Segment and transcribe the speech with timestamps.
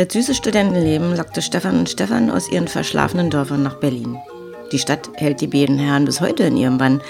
[0.00, 4.16] Das süße Studentenleben lockte Stefan und Stefan aus ihren verschlafenen Dörfern nach Berlin.
[4.72, 7.02] Die Stadt hält die beiden Herren bis heute in ihrem Bann.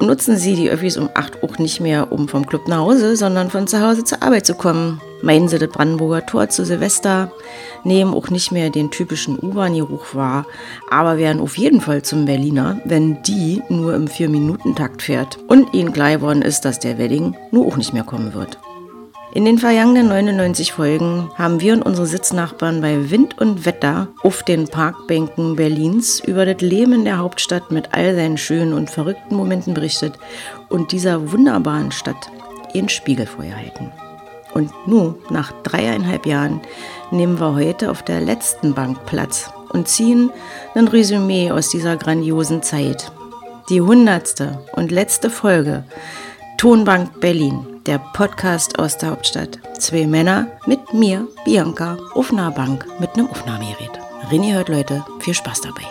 [0.00, 3.48] Nutzen sie die Öffis um 8 Uhr nicht mehr, um vom Club nach Hause, sondern
[3.48, 5.00] von zu Hause zur Arbeit zu kommen.
[5.22, 7.30] Meinen sie das Brandenburger Tor zu Silvester,
[7.84, 10.46] nehmen auch nicht mehr den typischen U-Bahn-Geruch wahr,
[10.90, 15.38] aber werden auf jeden Fall zum Berliner, wenn die nur im 4-Minuten-Takt fährt.
[15.46, 18.58] Und ihnen klar geworden ist, dass der Wedding nur auch nicht mehr kommen wird.
[19.36, 24.42] In den vergangenen 99 Folgen haben wir und unsere Sitznachbarn bei Wind und Wetter auf
[24.42, 29.36] den Parkbänken Berlins über das Leben in der Hauptstadt mit all seinen schönen und verrückten
[29.36, 30.14] Momenten berichtet
[30.70, 32.30] und dieser wunderbaren Stadt
[32.72, 33.92] ihren Spiegel vorgehalten.
[34.54, 36.62] Und nun, nach dreieinhalb Jahren,
[37.10, 40.30] nehmen wir heute auf der letzten Bank Platz und ziehen
[40.74, 43.12] ein Resümee aus dieser grandiosen Zeit.
[43.68, 45.84] Die hundertste und letzte Folge
[46.56, 49.58] Tonbank Berlin der Podcast aus der Hauptstadt.
[49.78, 53.92] Zwei Männer mit mir, Bianca, auf einer Bank mit einem Aufnahmegerät.
[54.30, 55.86] Rini hört Leute, viel Spaß dabei.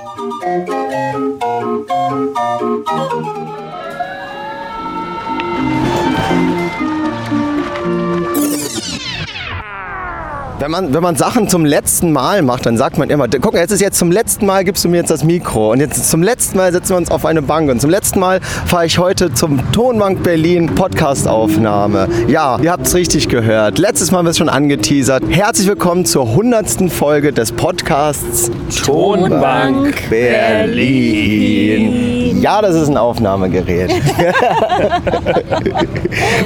[10.65, 13.59] Wenn man, wenn man Sachen zum letzten Mal macht, dann sagt man immer, guck mal,
[13.59, 16.23] jetzt ist jetzt zum letzten Mal gibst du mir jetzt das Mikro und jetzt zum
[16.23, 19.31] letzten Mal setzen wir uns auf eine Bank und zum letzten Mal fahre ich heute
[19.31, 22.09] zum Tonbank Berlin Podcastaufnahme.
[22.27, 23.77] Ja, ihr habt es richtig gehört.
[23.77, 25.21] Letztes Mal haben wir es schon angeteasert.
[25.29, 26.91] Herzlich willkommen zur 100.
[26.91, 28.49] Folge des Podcasts
[28.83, 32.15] Tonbank Berlin.
[32.41, 33.89] Ja, das ist ein Aufnahmegerät.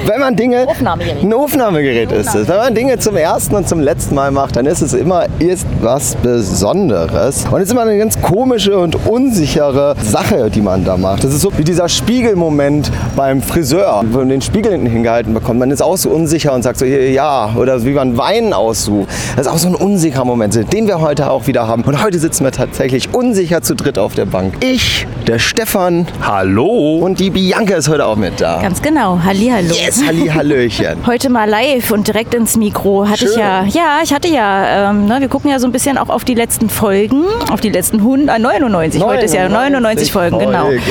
[0.06, 0.68] wenn man Dinge...
[0.68, 1.22] Aufnahmegerät.
[1.22, 2.48] Ein Aufnahmegerät ist es.
[2.48, 5.66] Wenn man Dinge zum ersten und zum letzten Mal macht, dann ist es immer ist
[5.80, 7.44] was Besonderes.
[7.50, 11.24] Und es ist immer eine ganz komische und unsichere Sache, die man da macht.
[11.24, 15.58] Das ist so wie dieser Spiegelmoment beim Friseur, wo man den Spiegel hinten hingehalten bekommt.
[15.60, 19.08] Man ist auch so unsicher und sagt so, ja, oder wie man Wein aussucht.
[19.36, 21.82] Das ist auch so ein unsicherer Moment, den wir heute auch wieder haben.
[21.82, 24.54] Und heute sitzen wir tatsächlich unsicher zu dritt auf der Bank.
[24.60, 26.98] Ich, der Stefan Hallo.
[26.98, 28.60] und die Bianca ist heute auch mit da.
[28.60, 29.74] Ganz genau, Hallihallo.
[29.74, 31.06] Yes, Halli, Hallöchen.
[31.06, 33.06] Heute mal live und direkt ins Mikro.
[33.08, 33.40] Hatte ich Schön.
[33.40, 33.64] ja,
[33.96, 36.34] ja, ich hatte ja, ähm, ne, wir gucken ja so ein bisschen auch auf die
[36.34, 39.02] letzten Folgen, auf die letzten 100, äh, 99.
[39.02, 40.66] Heute ist ja 99 Folgen, genau.
[40.66, 40.82] Folgen.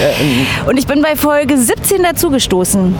[0.67, 2.95] Und ich bin bei Folge 17 dazugestoßen.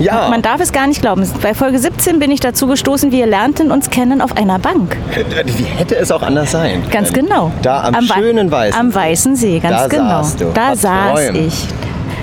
[0.00, 1.28] Ja, Man darf es gar nicht glauben.
[1.42, 4.96] Bei Folge 17 bin ich dazu gestoßen, wir lernten uns kennen auf einer Bank.
[5.44, 7.50] wie hätte es auch anders sein Ganz genau.
[7.62, 8.78] Da am, Wei- schönen Weißen.
[8.80, 10.22] Am Weißen See, ganz Da genau.
[10.22, 10.44] saßt du.
[10.54, 11.66] Da saß ich.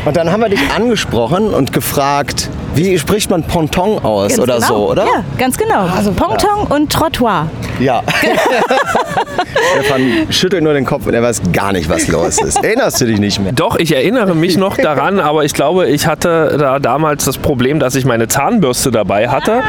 [0.06, 4.56] Und dann haben wir dich angesprochen und gefragt, wie spricht man Ponton aus Ganz oder
[4.56, 4.68] genau.
[4.68, 5.06] so, oder?
[5.06, 5.88] Ja, ganz genau.
[5.96, 7.50] Also, Ponton und Trottoir.
[7.80, 8.04] Ja.
[9.74, 12.64] Stefan schüttelt nur den Kopf und er weiß gar nicht, was los ist.
[12.64, 13.52] Erinnerst du dich nicht mehr?
[13.52, 17.80] Doch, ich erinnere mich noch daran, aber ich glaube, ich hatte da damals das Problem,
[17.80, 19.62] dass ich meine Zahnbürste dabei hatte.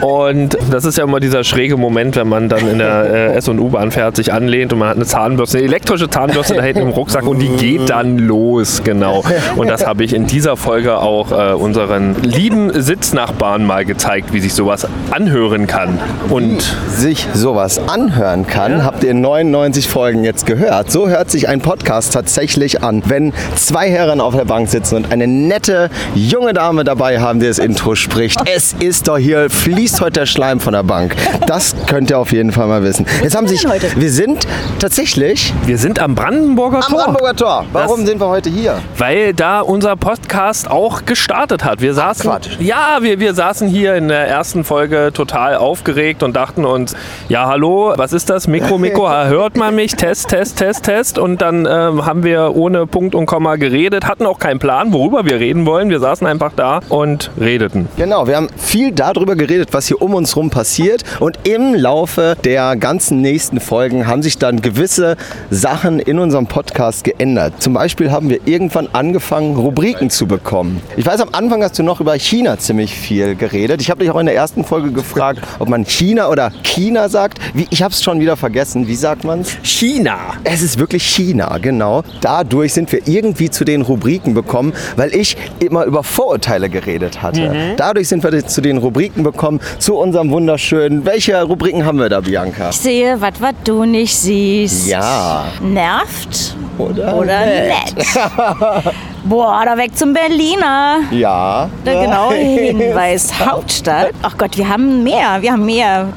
[0.00, 3.48] Und das ist ja immer dieser schräge Moment, wenn man dann in der äh, S-
[3.48, 6.82] und U-Bahn fährt, sich anlehnt und man hat eine Zahnbürste, eine elektrische Zahnbürste da hinten
[6.82, 9.22] im Rucksack und die geht dann los, genau.
[9.56, 14.40] Und das habe ich in dieser Folge auch äh, unseren lieben Sitznachbarn mal gezeigt, wie
[14.40, 15.98] sich sowas anhören kann.
[16.28, 20.92] Und sich sowas anhören kann, habt ihr in 99 Folgen jetzt gehört.
[20.92, 25.10] So hört sich ein Podcast tatsächlich an, wenn zwei Herren auf der Bank sitzen und
[25.10, 28.38] eine nette junge Dame dabei haben, die das Intro spricht.
[28.54, 31.16] Es ist doch hier, fließt heute der Schleim von der Bank.
[31.46, 33.06] Das könnt ihr auf jeden Fall mal wissen.
[33.22, 33.98] Jetzt haben sich, wir denn heute?
[34.00, 34.46] wir sind
[34.78, 36.98] tatsächlich wir sind am Brandenburger am Tor.
[37.04, 37.64] Brandenburger Tor.
[37.72, 38.74] Warum Das- sind wir heute hier?
[38.98, 41.80] Weil da unser Podcast auch gestartet hat.
[41.80, 42.48] Wir saßen, Quatsch.
[42.60, 46.94] ja, wir, wir saßen hier in der ersten Folge total aufgeregt und dachten uns,
[47.28, 48.46] ja, hallo, was ist das?
[48.46, 49.94] Mikro, Mikro, hört man mich?
[49.94, 51.18] Test, Test, Test, Test.
[51.18, 55.24] Und dann ähm, haben wir ohne Punkt und Komma geredet, hatten auch keinen Plan, worüber
[55.24, 55.90] wir reden wollen.
[55.90, 57.88] Wir saßen einfach da und redeten.
[57.96, 61.04] Genau, wir haben viel darüber geredet, was hier um uns rum passiert.
[61.20, 65.16] Und im Laufe der ganzen nächsten Folgen haben sich dann gewisse
[65.50, 67.54] Sachen in unserem Podcast geändert.
[67.58, 70.80] Zum Beispiel haben wir irgendwann angefangen, Rubriken zu bekommen.
[70.96, 73.80] Ich weiß, am Anfang hast du noch über China ziemlich viel geredet.
[73.80, 77.38] Ich habe dich auch in der ersten Folge gefragt, ob man China oder China sagt.
[77.54, 78.88] Wie, ich habe es schon wieder vergessen.
[78.88, 79.56] Wie sagt man es?
[79.62, 80.18] China.
[80.44, 82.02] Es ist wirklich China, genau.
[82.20, 87.74] Dadurch sind wir irgendwie zu den Rubriken bekommen, weil ich immer über Vorurteile geredet hatte.
[87.76, 91.04] Dadurch sind wir zu den Rubriken bekommen, zu unserem wunderschönen.
[91.04, 92.70] Welche Rubriken haben wir da, Bianca?
[92.70, 94.86] Ich sehe, was was du nicht siehst.
[94.86, 95.44] Ja.
[95.60, 97.16] Nervt Oder?
[97.16, 97.94] oder nett.
[99.24, 101.00] Boah, da weg zum Berliner.
[101.12, 101.68] Ja.
[101.86, 103.32] Der genaue Hinweis.
[103.38, 104.10] Hauptstadt.
[104.22, 105.40] Ach Gott, wir haben mehr.
[105.40, 106.08] Wir haben mehr.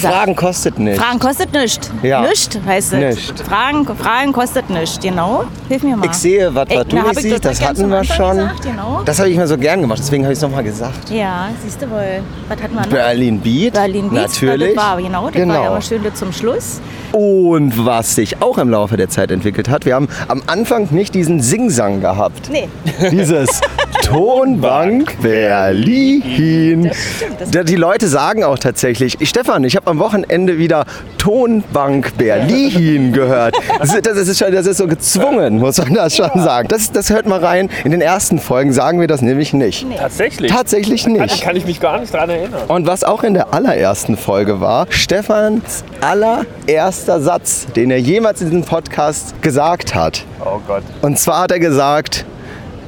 [0.00, 1.02] Fragen kostet nichts.
[1.02, 1.90] Fragen kostet nichts.
[2.02, 2.22] Ja.
[2.22, 3.16] Nichts heißt es.
[3.16, 3.40] Nicht.
[3.40, 5.44] Fragen, Fragen kostet nichts, genau.
[5.68, 6.06] Hilf mir mal.
[6.06, 8.36] Ich sehe, was, was Ey, du nicht siehst, das ganz hatten wir schon.
[8.36, 9.02] Gesagt, genau.
[9.04, 11.10] Das habe ich mir so gern gemacht, deswegen habe ich es nochmal gesagt.
[11.10, 12.20] Ja, siehst du wohl.
[12.48, 12.88] Was hatten wir noch?
[12.88, 13.74] Berlin Beat.
[13.74, 14.40] Berlin Beats.
[14.40, 14.74] Natürlich.
[14.74, 15.66] Das war, genau, das war ja Genau.
[15.66, 16.80] immer schön zum Schluss.
[17.12, 21.14] Und was sich auch im Laufe der Zeit entwickelt hat, wir haben am Anfang nicht
[21.14, 22.50] diesen Singsang gehabt.
[22.50, 22.68] Nee.
[23.10, 23.60] Dieses
[24.02, 26.90] Tonbank Berlin.
[27.38, 30.84] das Da- Die Leute sagen auch tatsächlich, Stefan, ich habe am Wochenende wieder
[31.18, 33.54] Tonbank Berlin gehört.
[33.78, 36.68] Das ist, das, ist schon, das ist so gezwungen, muss man das schon sagen.
[36.68, 37.68] Das, das hört mal rein.
[37.84, 39.86] In den ersten Folgen sagen wir das nämlich nicht.
[39.96, 40.50] Tatsächlich.
[40.52, 41.42] Tatsächlich Kann, nicht.
[41.42, 42.62] kann ich mich gar nicht dran erinnern.
[42.68, 48.50] Und was auch in der allerersten Folge war, Stefans allererster Satz, den er jemals in
[48.50, 50.24] diesem Podcast gesagt hat.
[50.44, 50.82] Oh Gott.
[51.02, 52.24] Und zwar hat er gesagt,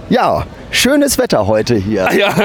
[0.09, 2.08] ja, schönes Wetter heute hier.
[2.12, 2.34] Ja,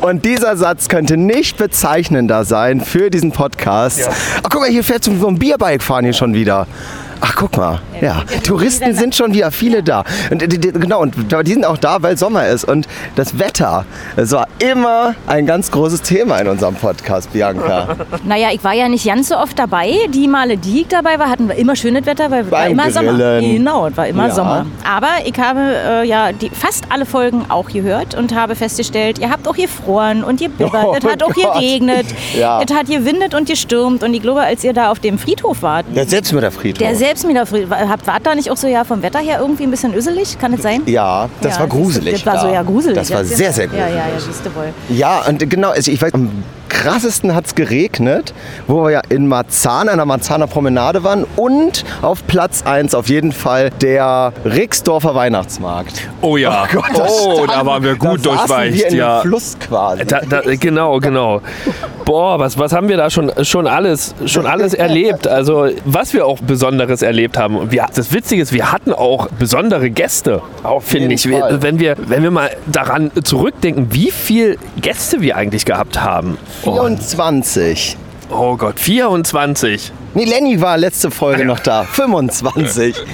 [0.00, 4.00] Und dieser Satz könnte nicht bezeichnender sein für diesen Podcast.
[4.00, 4.08] Ja.
[4.42, 6.66] Ach, guck mal, hier fährt so ein Bierbike fahren hier schon wieder.
[7.24, 7.80] Ach, guck mal.
[8.00, 10.02] Ja, Touristen sind schon wieder viele da.
[10.32, 11.14] Und die, die, genau, und
[11.46, 12.64] die sind auch da, weil Sommer ist.
[12.64, 13.84] Und das Wetter,
[14.16, 17.96] es war immer ein ganz großes Thema in unserem Podcast, Bianca.
[18.24, 19.92] Naja, ich war ja nicht ganz so oft dabei.
[20.12, 22.90] Die Male, die ich dabei war, hatten wir immer schönes Wetter, weil es war immer
[22.90, 23.12] Sommer.
[23.14, 23.56] Grillen.
[23.56, 24.34] Genau, es war immer Ja.
[24.34, 24.66] Sommer.
[24.88, 29.30] Aber ich habe äh, ja die, fast alle Folgen auch gehört und habe festgestellt, ihr
[29.30, 30.72] habt auch gefroren und gebibbert.
[30.84, 31.54] Oh es hat auch Gott.
[31.54, 32.06] geregnet.
[32.36, 32.60] Ja.
[32.66, 34.02] Es hat gewindet und gestürmt.
[34.02, 36.78] Und ich glaube, als ihr da auf dem Friedhof wart, Der selbst mit der Friedhof.
[36.78, 39.70] der selbst wieder habt, wart da nicht auch so ja vom Wetter her irgendwie ein
[39.70, 40.38] bisschen öselig?
[40.38, 40.82] Kann es sein?
[40.86, 42.22] ja, das Ja, war gruselig.
[42.22, 42.52] Das war so da.
[42.54, 42.96] ja gruselig.
[42.96, 43.90] Das war sehr, sehr gruselig.
[43.90, 44.72] Ja, ja, ja, siehst du wohl.
[44.88, 46.30] Ja, und genau, also ich weiß, am
[46.70, 48.32] krassesten hat es geregnet,
[48.66, 53.08] wo wir ja in Marzahn, an der Marzahner Promenade waren und auf Platz 1 auf
[53.10, 56.08] jeden Fall der Rixdorfer Weihnachtsmarkt.
[56.22, 56.66] oh ja.
[56.72, 58.82] Gott, da oh, da standen- waren wir gut da saßen wir durchweicht.
[58.92, 59.20] in Ja.
[59.20, 60.06] Fluss quasi.
[60.06, 61.42] Da, da, genau, genau.
[62.04, 65.26] Boah, was, was haben wir da schon, schon, alles, schon alles erlebt?
[65.26, 67.56] Also, was wir auch Besonderes erlebt haben.
[67.56, 70.42] Und Wir, das Witzige ist, wir hatten auch besondere Gäste,
[70.80, 71.28] finde ich.
[71.28, 71.62] Fall.
[71.62, 76.38] wenn, wir, wenn wir mal daran zurückdenken, wie viele Gäste wir eigentlich gehabt haben.
[76.64, 77.96] Oh, 24.
[78.30, 79.92] oh Gott, 24.
[80.14, 81.46] Nee, Lenny war letzte Folge Ah, ja.
[81.46, 81.84] noch da.
[81.84, 82.96] 25.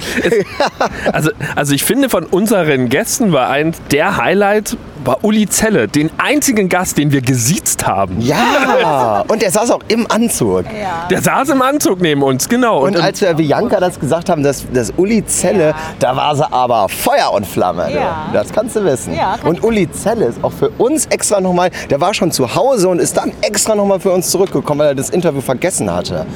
[1.13, 6.11] Also, also ich finde, von unseren Gästen war eins der Highlight war Uli Zelle, den
[6.19, 8.21] einzigen Gast, den wir gesiezt haben.
[8.21, 10.65] ja, und er saß auch im Anzug.
[11.11, 12.85] Der saß im Anzug neben uns, genau.
[12.85, 15.75] Und als wir Bianca das gesagt haben, dass, dass Uli Zelle, Ja.
[16.01, 17.93] da war sie aber Feuer und Flamme.
[17.95, 18.29] Ja.
[18.33, 19.15] Das kannst du wissen.
[19.15, 22.55] Ja, kann und Uli Zelle ist auch für uns extra nochmal, der war schon zu
[22.55, 26.27] Hause und ist dann extra nochmal für uns zurückgekommen, weil er das Interview vergessen hatte.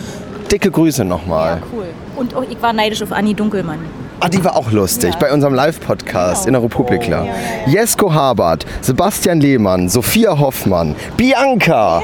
[0.52, 1.62] Dicke Grüße nochmal.
[1.72, 1.86] Cool.
[2.14, 3.78] Und auch, ich war neidisch auf Anni Dunkelmann.
[4.20, 5.18] Ah, die war auch lustig Ja.
[5.18, 6.58] bei unserem Live-Podcast Genau.
[6.58, 7.26] in der Republika.
[7.66, 12.02] Jesko Habert, Sebastian Lehmann, Sophia Hoffmann, Bianca,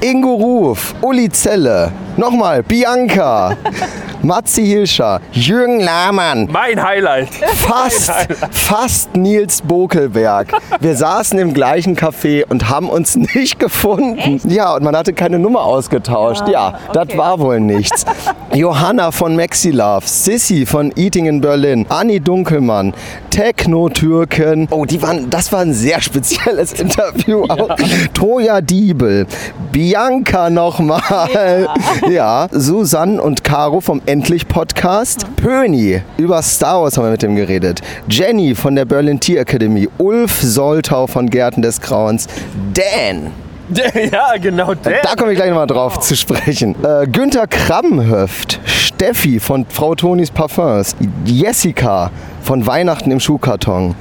[0.00, 3.54] Ingo Ruf, Uli Zelle, nochmal Bianca,
[4.26, 7.28] Matzi Hilscher, Jürgen Lahmann, mein Highlight.
[7.54, 8.10] fast,
[8.50, 10.48] fast Nils Bokelberg.
[10.80, 14.40] Wir saßen im gleichen Café und haben uns nicht gefunden.
[14.50, 16.48] Ja, und man hatte keine Nummer ausgetauscht.
[16.48, 17.18] Ja, das okay.
[17.18, 18.04] war wohl nichts.
[18.52, 22.94] Johanna von Maxi Love, Sissy von Eating in Berlin, Anni Dunkelmann,
[23.30, 24.66] Techno-Türken.
[24.72, 27.44] Oh, die waren, das war ein sehr spezielles Interview.
[27.44, 27.76] Auch.
[28.12, 29.26] Troja Diebel,
[29.70, 31.68] Bianca nochmal.
[32.10, 32.48] Ja.
[32.50, 35.26] Susanne und Caro vom Endlich Podcast.
[35.36, 37.82] Pöni, über Star Wars haben wir mit dem geredet.
[38.08, 39.90] Jenny von der Berlin Tierakademie.
[39.98, 42.26] Ulf Soltau von Gärten des Grauens.
[42.72, 43.30] Dan.
[44.10, 45.02] ja, genau der.
[45.02, 46.74] Da komme ich gleich nochmal drauf zu sprechen.
[46.82, 53.94] Äh, Günther Krabbenhöft, Steffi von Frau Tonis Parfums, Jessica von Weihnachten im Schuhkarton,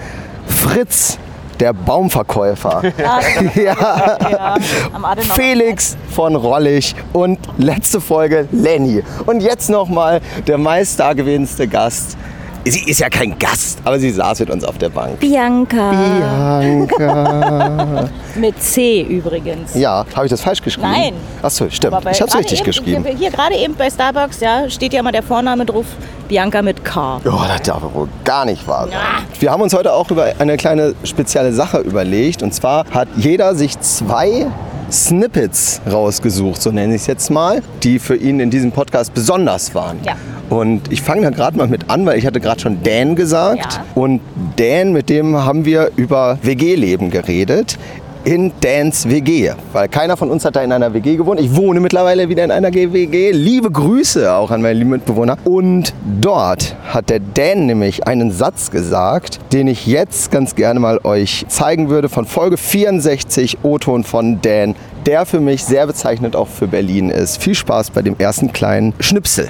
[0.47, 1.19] Fritz,
[1.59, 2.81] der Baumverkäufer,
[3.55, 4.17] ja.
[4.29, 4.55] Ja,
[4.93, 5.35] am Adenauer.
[5.35, 9.03] Felix von Rollig und letzte Folge Lenny.
[9.25, 12.17] Und jetzt nochmal der meist dagewesenste Gast.
[12.67, 15.19] Sie ist ja kein Gast, aber sie saß mit uns auf der Bank.
[15.19, 15.91] Bianca.
[15.91, 18.09] Bianca.
[18.35, 19.75] Mit C übrigens.
[19.75, 20.91] Ja, habe ich das falsch geschrieben?
[20.91, 21.13] Nein.
[21.43, 21.95] Achso, stimmt.
[22.11, 23.05] Ich habe es richtig eben, geschrieben.
[23.05, 25.85] Hier, hier gerade eben bei Starbucks ja, steht ja immer der Vorname drauf.
[26.27, 27.21] Bianca mit K.
[27.23, 28.97] Oh, das darf wohl gar nicht wahr sein.
[28.97, 29.21] Ah.
[29.39, 32.41] Wir haben uns heute auch über eine kleine spezielle Sache überlegt.
[32.41, 34.47] Und zwar hat jeder sich zwei
[34.91, 39.73] Snippets rausgesucht, so nenne ich es jetzt mal, die für ihn in diesem Podcast besonders
[39.75, 39.99] waren.
[40.03, 40.15] Ja.
[40.49, 43.73] Und ich fange da gerade mal mit an, weil ich hatte gerade schon Dan gesagt.
[43.73, 43.85] Ja.
[43.95, 44.21] Und
[44.57, 47.77] Dan, mit dem haben wir über WG-Leben geredet.
[48.25, 51.39] In Dans WG, weil keiner von uns hat da in einer WG gewohnt.
[51.39, 53.31] Ich wohne mittlerweile wieder in einer WG.
[53.31, 55.37] Liebe Grüße auch an meine lieben Mitbewohner.
[55.45, 60.99] Und dort hat der Dan nämlich einen Satz gesagt, den ich jetzt ganz gerne mal
[61.03, 66.47] euch zeigen würde von Folge 64 O-Ton von Dan, der für mich sehr bezeichnend auch
[66.47, 67.41] für Berlin ist.
[67.41, 69.47] Viel Spaß bei dem ersten kleinen Schnipsel.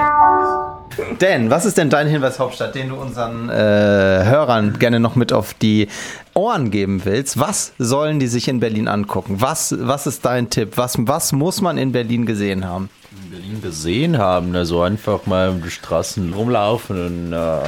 [1.20, 5.34] Dan, was ist denn dein Hinweis Hauptstadt, den du unseren äh, Hörern gerne noch mit
[5.34, 5.88] auf die
[6.34, 7.40] Ohren geben willst?
[7.40, 9.42] Was sollen die sich in Berlin angucken?
[9.42, 10.74] Was, was ist dein Tipp?
[10.76, 12.90] Was, was muss man in Berlin gesehen haben?
[13.24, 17.60] In Berlin gesehen haben, also einfach mal die Straßen rumlaufen und äh,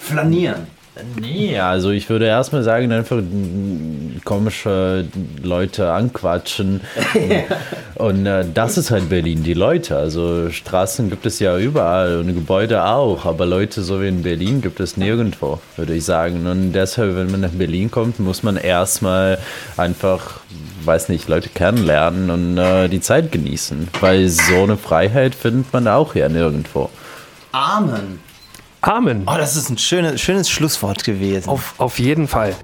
[0.00, 0.77] Flanieren.
[1.20, 3.20] Nee, also ich würde erstmal sagen, einfach
[4.24, 5.06] komische
[5.42, 6.80] Leute anquatschen.
[7.14, 7.34] und,
[8.06, 9.96] und äh, das ist halt Berlin, die Leute.
[9.96, 14.60] Also Straßen gibt es ja überall und Gebäude auch, aber Leute so wie in Berlin
[14.60, 16.46] gibt es nirgendwo, würde ich sagen.
[16.46, 19.38] Und deshalb, wenn man nach Berlin kommt, muss man erstmal
[19.76, 20.40] einfach,
[20.84, 23.88] weiß nicht, Leute kennenlernen und äh, die Zeit genießen.
[24.00, 26.90] Weil so eine Freiheit findet man auch ja nirgendwo.
[27.52, 28.27] Amen.
[28.80, 29.26] Amen.
[29.26, 31.48] Oh, das ist ein schönes, schönes Schlusswort gewesen.
[31.48, 32.54] Auf, auf jeden Fall.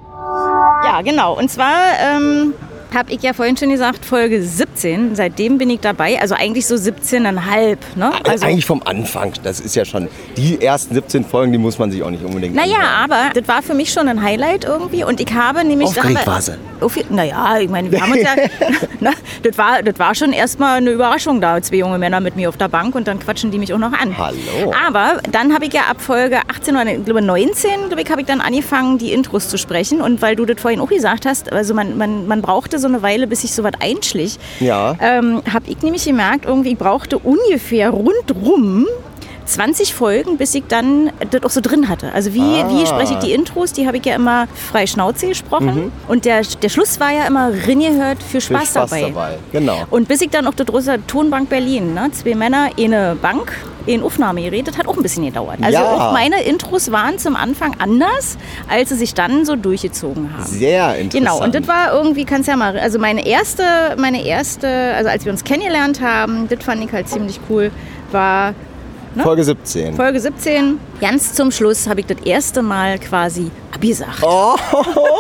[0.85, 1.37] Ja, genau.
[1.37, 2.55] Und zwar ähm,
[2.93, 5.15] habe ich ja vorhin schon gesagt, Folge 17.
[5.15, 6.21] Seitdem bin ich dabei.
[6.21, 7.77] Also eigentlich so 17,5.
[7.97, 8.13] Ne?
[8.29, 9.33] Also, Eigentlich vom Anfang.
[9.43, 12.55] Das ist ja schon die ersten 17 Folgen, die muss man sich auch nicht unbedingt
[12.55, 13.11] naja, anhören.
[13.11, 15.05] aber das war für mich schon ein Highlight irgendwie.
[15.05, 15.89] Und ich habe nämlich.
[15.89, 16.55] Aufgeregt war sie.
[16.81, 18.35] Aufge- Naja, ich meine, wir haben uns ja.
[19.01, 19.11] na,
[19.43, 21.61] das, war, das war schon erstmal eine Überraschung da.
[21.63, 23.93] Zwei junge Männer mit mir auf der Bank und dann quatschen die mich auch noch
[23.93, 24.17] an.
[24.19, 24.73] Hallo.
[24.87, 28.27] Aber dann habe ich ja ab Folge 18 oder glaube 19, glaube ich, habe ich
[28.27, 30.01] dann angefangen, die Intros zu sprechen.
[30.01, 33.03] Und weil du das vorhin auch gesagt hast, also man, man, man brauchte so eine
[33.03, 34.39] Weile, bis sich so was einschlich.
[34.61, 34.97] Ja.
[35.01, 38.87] Ähm, habe ich nämlich gemerkt, irgendwie ich brauchte ungefähr rundrum
[39.47, 42.13] 20 Folgen, bis ich dann das auch so drin hatte.
[42.13, 42.69] Also wie, Ah.
[42.71, 43.73] wie spreche ich die Intros?
[43.73, 45.93] Die habe ich ja immer frei Schnauze gesprochen.
[46.09, 49.03] Und der, der Schluss war ja immer hört für Spaß, Spaß dabei.
[49.03, 49.39] dabei.
[49.53, 49.85] Genau.
[49.91, 52.11] Und bis ich dann auch das große Tonbank Berlin, ne?
[52.13, 53.53] zwei Männer, eine Bank,
[53.87, 55.59] in Aufnahme geredet, hat auch ein bisschen gedauert.
[55.61, 55.85] Also Ja.
[56.09, 60.47] auch meine Intros waren zum Anfang anders, als sie sich dann so durchgezogen haben.
[60.47, 61.13] Sehr interessant.
[61.13, 63.63] Genau, und das war irgendwie, kannst ja mal, also meine erste,
[63.99, 67.71] meine erste, also als wir uns kennengelernt haben, das fand ich halt ziemlich cool,
[68.11, 68.55] war
[69.23, 69.95] Folge 17.
[69.95, 70.79] Folge 17.
[71.01, 74.23] Ganz zum Schluss habe ich das erste Mal quasi abgesagt.
[74.23, 74.57] Oh,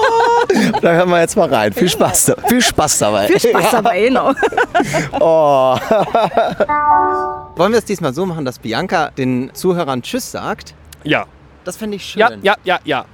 [0.83, 1.73] da hören wir jetzt mal rein.
[1.73, 3.27] Viel Spaß, da- viel Spaß dabei.
[3.29, 4.33] Viel Spaß dabei, genau.
[5.21, 5.77] Oh.
[7.57, 10.75] Wollen wir es diesmal so machen, dass Bianca den Zuhörern Tschüss sagt?
[11.05, 11.27] Ja.
[11.65, 12.21] Das fände ich schön.
[12.21, 13.05] Ja, ja, ja, ja.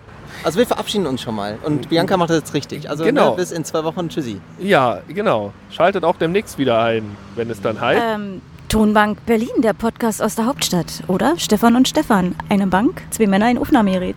[0.44, 1.58] Also wir verabschieden uns schon mal.
[1.64, 2.88] Und Bianca macht das jetzt richtig.
[2.88, 3.30] Also Genau.
[3.30, 4.40] ne, bis in zwei Wochen Tschüssi.
[4.58, 5.52] Ja, genau.
[5.70, 8.00] Schaltet auch demnächst wieder ein, wenn es dann heißt.
[8.14, 11.36] ähm, Tonbank Berlin, der Podcast aus der Hauptstadt, oder?
[11.36, 14.14] Stefan und Stefan, eine Bank, zwei Männer in Aufnahmegerät.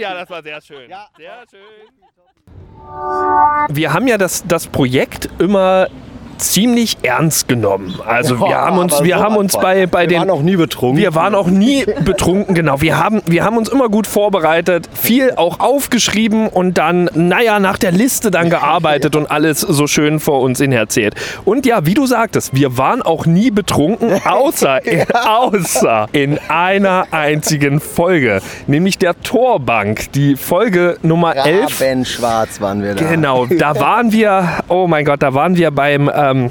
[0.00, 0.90] Ja, das war sehr schön.
[1.16, 1.60] Sehr schön.
[3.68, 5.86] Wir haben ja das, das Projekt immer
[6.38, 7.94] ziemlich ernst genommen.
[8.04, 10.56] Also wir haben uns, wir so haben uns bei, bei Wir den waren auch nie
[10.56, 10.98] betrunken.
[10.98, 12.80] wir waren auch nie betrunken, genau.
[12.80, 17.78] Wir haben, wir haben uns immer gut vorbereitet, viel auch aufgeschrieben und dann, naja, nach
[17.78, 21.14] der Liste dann gearbeitet und alles so schön vor uns hinherzählt.
[21.44, 24.80] Und ja, wie du sagtest, wir waren auch nie betrunken, außer,
[25.28, 31.80] außer in einer einzigen Folge, nämlich der Torbank, die Folge Nummer 11.
[32.08, 33.04] Rabenschwarz waren wir da.
[33.04, 36.50] Genau, da waren wir, oh mein Gott, da waren wir beim, ähm,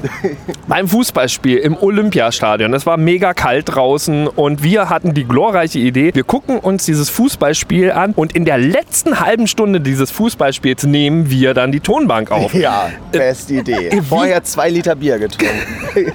[0.66, 2.72] beim Fußballspiel im Olympiastadion.
[2.74, 7.10] Es war mega kalt draußen und wir hatten die glorreiche Idee, wir gucken uns dieses
[7.10, 12.30] Fußballspiel an und in der letzten halben Stunde dieses Fußballspiels nehmen wir dann die Tonbank
[12.30, 12.54] auf.
[12.54, 14.00] Ja, beste Idee.
[14.08, 15.54] Vorher zwei Liter Bier getrunken.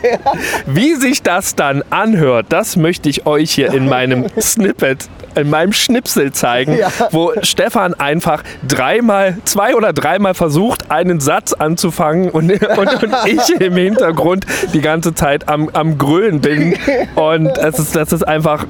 [0.65, 5.73] Wie sich das dann anhört, das möchte ich euch hier in meinem Snippet, in meinem
[5.73, 6.89] Schnipsel zeigen, Ja.
[7.11, 13.52] wo Stefan einfach dreimal, zwei oder dreimal versucht, einen Satz anzufangen und, und, und ich
[13.59, 16.75] im Hintergrund die ganze Zeit am, am Grölen bin.
[17.15, 18.65] Und es ist, das ist einfach.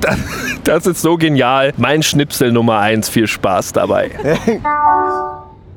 [0.00, 0.16] Das,
[0.64, 1.72] das ist so genial.
[1.76, 3.08] Mein Schnipsel Nummer eins.
[3.08, 4.10] Viel Spaß dabei.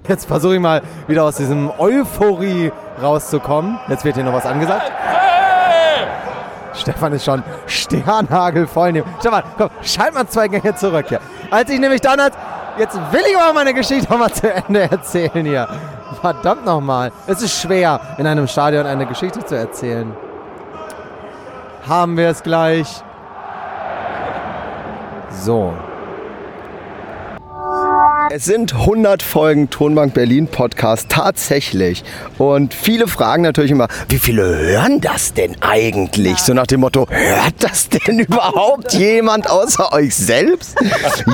[0.07, 2.71] Jetzt versuche ich mal wieder aus diesem Euphorie
[3.01, 3.79] rauszukommen.
[3.87, 4.91] Jetzt wird hier noch was angesagt.
[6.73, 8.89] Stefan ist schon sternhagelvoll.
[8.89, 11.19] in dem- Stefan, komm, schalt mal zwei Gänge zurück hier.
[11.51, 12.35] Als ich nämlich dann als,
[12.79, 15.67] jetzt will ich aber meine Geschichte noch mal zu Ende erzählen hier.
[16.23, 17.11] Verdammt nochmal.
[17.27, 20.15] Es ist schwer, in einem Stadion eine Geschichte zu erzählen.
[21.85, 23.03] Haben wir es gleich.
[25.31, 25.73] So.
[28.35, 32.03] Es sind 100 Folgen Tonbank Berlin Podcast tatsächlich.
[32.39, 36.39] Und viele fragen natürlich immer, wie viele hören das denn eigentlich?
[36.39, 40.75] So nach dem Motto, hört das denn überhaupt jemand außer euch selbst?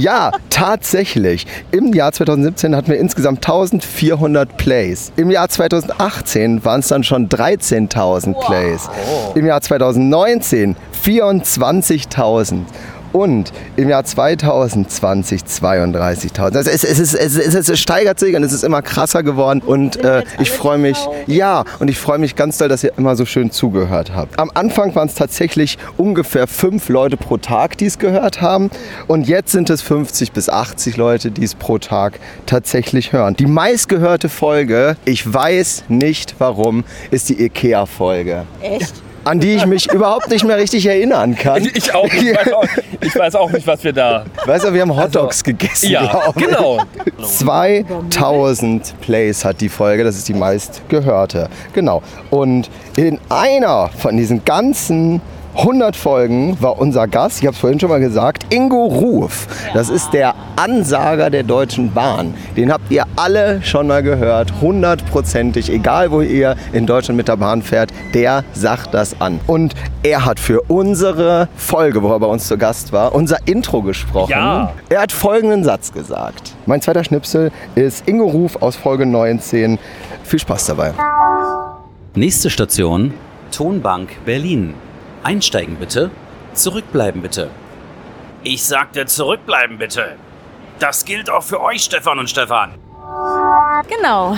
[0.01, 1.47] Ja, tatsächlich.
[1.71, 5.13] Im Jahr 2017 hatten wir insgesamt 1400 Plays.
[5.15, 8.89] Im Jahr 2018 waren es dann schon 13.000 Plays.
[9.35, 10.75] Im Jahr 2019
[11.05, 12.65] 24.000
[13.13, 16.57] und im Jahr 2020 32.000.
[16.57, 20.23] Also es, es, es, es steigert sich und es ist immer krasser geworden und äh,
[20.39, 20.97] ich freue mich,
[21.27, 24.39] ja, und ich freue mich ganz doll, dass ihr immer so schön zugehört habt.
[24.39, 28.69] Am Anfang waren es tatsächlich ungefähr fünf Leute pro Tag, die es gehört haben
[29.07, 33.35] und jetzt sind es 50 bis 80 Leute, die es pro Tag tatsächlich hören.
[33.35, 38.45] Die meistgehörte Folge, ich weiß nicht warum, ist die IKEA-Folge.
[38.61, 39.08] Echt?
[39.23, 41.67] An die ich mich überhaupt nicht mehr richtig erinnern kann.
[41.73, 42.65] Ich auch, ich, weiß auch,
[43.01, 44.25] ich weiß auch nicht, was wir da.
[44.45, 45.91] Weißt du, wir haben Hotdogs gegessen.
[45.91, 46.81] Ja, genau.
[47.21, 51.49] 2000 Plays hat die Folge, das ist die meistgehörte.
[51.73, 52.01] Genau.
[52.29, 55.21] Und in einer von diesen ganzen
[55.59, 59.45] 100 Folgen war unser Gast, ich habe es vorhin schon mal gesagt, Ingo Ruf.
[59.73, 62.33] Das ist der Ansager der Deutschen Bahn.
[62.55, 67.35] Den habt ihr alle schon mal gehört, hundertprozentig, egal wo ihr in Deutschland mit der
[67.35, 69.41] Bahn fährt, der sagt das an.
[69.47, 73.81] Und er hat für unsere Folge, wo er bei uns zu Gast war, unser Intro
[73.81, 74.31] gesprochen.
[74.31, 74.71] Ja.
[74.87, 76.53] Er hat folgenden Satz gesagt.
[76.67, 79.77] Mein zweiter Schnipsel ist Ingo Ruf aus Folge 19.
[80.23, 80.93] Viel Spaß dabei.
[82.15, 83.13] Nächste Station,
[83.51, 84.73] Tonbank Berlin.
[85.29, 86.09] Einsteigen bitte.
[86.55, 87.51] Zurückbleiben bitte.
[88.41, 90.15] Ich sagte zurückbleiben bitte.
[90.79, 92.73] Das gilt auch für euch, Stefan und Stefan.
[93.87, 94.35] Genau.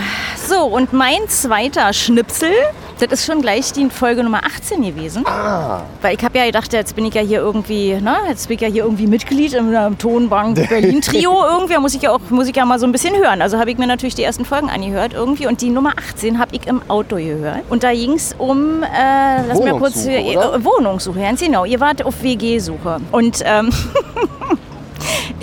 [0.47, 2.51] So, und mein zweiter Schnipsel,
[2.99, 5.25] das ist schon gleich die Folge Nummer 18 gewesen.
[5.25, 5.83] Ah.
[6.01, 8.61] Weil ich habe ja gedacht, jetzt bin ich ja hier irgendwie, ne, jetzt bin ich
[8.61, 11.43] ja hier irgendwie Mitglied im äh, Tonbank Berlin Trio.
[11.45, 13.41] irgendwie muss ich ja auch, muss ich ja mal so ein bisschen hören.
[13.41, 16.55] Also habe ich mir natürlich die ersten Folgen angehört irgendwie und die Nummer 18 habe
[16.55, 17.59] ich im Auto gehört.
[17.69, 20.65] Und da ging es um, äh, lass mir kurz, Wohnungssuche, äh?
[20.65, 21.65] Wohnungssuche, ganz genau.
[21.65, 22.99] Ihr wart auf WG-Suche.
[23.11, 23.71] Und, ähm,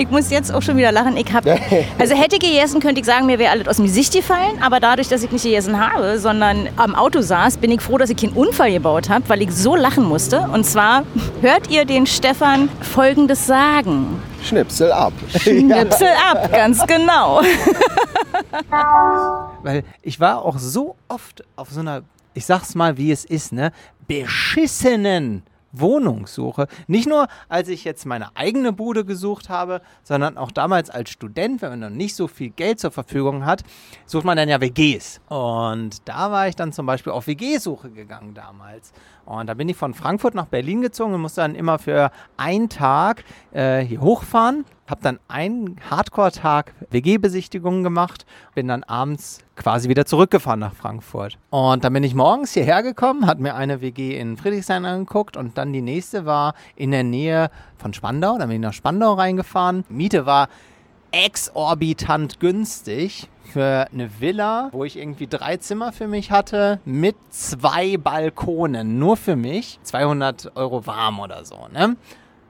[0.00, 1.16] Ich muss jetzt auch schon wieder lachen.
[1.16, 1.44] Ich hab,
[1.98, 4.62] also hätte ich gegessen, könnte ich sagen, mir wäre alles aus dem Gesicht gefallen.
[4.62, 8.10] Aber dadurch, dass ich nicht gegessen habe, sondern am Auto saß, bin ich froh, dass
[8.10, 10.40] ich keinen Unfall gebaut habe, weil ich so lachen musste.
[10.52, 11.04] Und zwar
[11.40, 14.20] hört ihr den Stefan Folgendes sagen.
[14.42, 15.12] Schnipsel ab.
[15.36, 17.42] Schnipsel ab, ganz genau.
[19.62, 22.02] Weil ich war auch so oft auf so einer,
[22.34, 23.72] ich sag's mal, wie es ist, ne,
[24.06, 26.66] beschissenen Wohnungssuche.
[26.86, 31.62] Nicht nur, als ich jetzt meine eigene Bude gesucht habe, sondern auch damals als Student,
[31.62, 33.62] wenn man noch nicht so viel Geld zur Verfügung hat,
[34.06, 35.20] sucht man dann ja WGs.
[35.28, 38.92] Und da war ich dann zum Beispiel auf WG-Suche gegangen damals.
[39.28, 42.70] Und da bin ich von Frankfurt nach Berlin gezogen und musste dann immer für einen
[42.70, 44.64] Tag äh, hier hochfahren.
[44.86, 51.36] Habe dann einen Hardcore-Tag WG-Besichtigungen gemacht, bin dann abends quasi wieder zurückgefahren nach Frankfurt.
[51.50, 55.58] Und dann bin ich morgens hierher gekommen, hat mir eine WG in Friedrichshain angeguckt und
[55.58, 58.38] dann die nächste war in der Nähe von Spandau.
[58.38, 59.84] Dann bin ich nach Spandau reingefahren.
[59.90, 60.48] Miete war
[61.12, 67.96] exorbitant günstig für eine Villa, wo ich irgendwie drei Zimmer für mich hatte, mit zwei
[67.96, 69.78] Balkonen, nur für mich.
[69.82, 71.96] 200 Euro warm oder so, ne?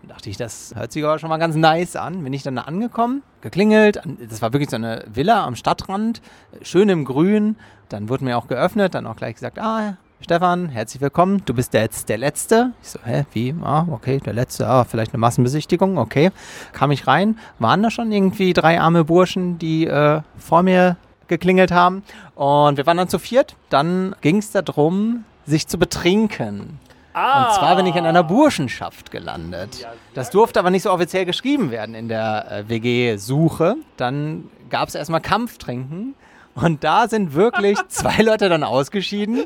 [0.03, 2.23] Da dachte ich, das hört sich aber schon mal ganz nice an.
[2.25, 4.01] Bin ich dann da angekommen, geklingelt.
[4.29, 6.23] Das war wirklich so eine Villa am Stadtrand,
[6.63, 7.57] schön im Grün.
[7.89, 11.43] Dann wurde mir auch geöffnet, dann auch gleich gesagt, ah, Stefan, herzlich willkommen.
[11.47, 12.73] Du bist jetzt der Letzte.
[12.83, 13.55] Ich so, hä, wie?
[13.63, 14.67] Ah, okay, der Letzte.
[14.67, 16.33] Ah, vielleicht eine Massenbesichtigung, okay.
[16.73, 20.97] Kam ich rein, waren da schon irgendwie drei arme Burschen, die äh, vor mir
[21.29, 22.03] geklingelt haben.
[22.35, 23.55] Und wir waren dann zu viert.
[23.71, 26.81] Dann ging es darum, sich zu betrinken.
[27.15, 29.87] Und zwar bin ich in einer Burschenschaft gelandet.
[30.15, 33.77] Das durfte aber nicht so offiziell geschrieben werden in der äh, WG-Suche.
[33.97, 36.15] Dann gab es erstmal Kampftrinken.
[36.63, 39.45] Und da sind wirklich zwei Leute dann ausgeschieden.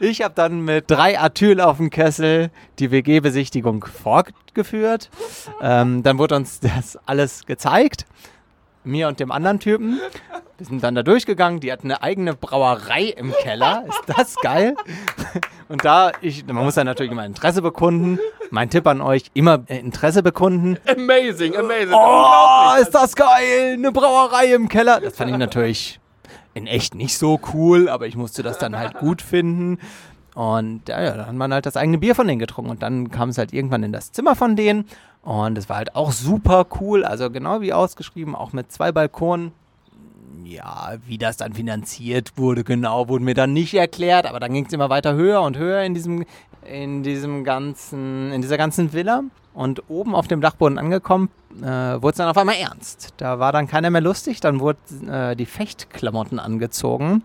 [0.00, 5.10] Ich habe dann mit drei Atyl auf dem Kessel die WG-Besichtigung fortgeführt.
[5.60, 8.06] Ähm, dann wurde uns das alles gezeigt.
[8.84, 10.00] Mir und dem anderen Typen.
[10.58, 11.60] Wir sind dann da durchgegangen.
[11.60, 13.84] Die hatten eine eigene Brauerei im Keller.
[13.88, 14.74] Ist das geil?
[15.68, 18.18] Und da, ich, man muss dann natürlich immer Interesse bekunden.
[18.50, 20.76] Mein Tipp an euch, immer äh, Interesse bekunden.
[20.86, 21.94] Amazing, amazing.
[21.94, 23.74] Oh, ist das geil!
[23.74, 25.00] Eine Brauerei im Keller.
[25.00, 26.00] Das fand ich natürlich
[26.54, 29.78] in echt nicht so cool, aber ich musste das dann halt gut finden.
[30.34, 32.70] Und ja, ja, dann hat man halt das eigene Bier von denen getrunken.
[32.70, 34.86] Und dann kam es halt irgendwann in das Zimmer von denen.
[35.22, 37.04] Und es war halt auch super cool.
[37.04, 39.52] Also genau wie ausgeschrieben, auch mit zwei Balkonen.
[40.44, 44.26] Ja, wie das dann finanziert wurde, genau, wurde mir dann nicht erklärt.
[44.26, 46.24] Aber dann ging es immer weiter höher und höher in diesem
[46.64, 49.22] in diesem ganzen, in dieser ganzen Villa.
[49.54, 51.28] Und oben auf dem Dachboden angekommen,
[51.60, 53.12] äh, wurde es dann auf einmal ernst.
[53.18, 57.22] Da war dann keiner mehr lustig, dann wurden äh, die Fechtklamotten angezogen.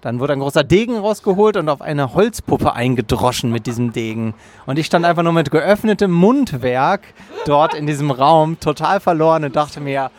[0.00, 4.34] Dann wurde ein großer Degen rausgeholt und auf eine Holzpuppe eingedroschen mit diesem Degen.
[4.66, 7.02] Und ich stand einfach nur mit geöffnetem Mundwerk
[7.44, 10.10] dort in diesem Raum, total verloren und dachte mir,